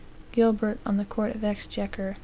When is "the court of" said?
0.97-1.41